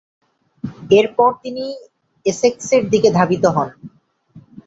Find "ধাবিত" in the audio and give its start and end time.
3.17-3.43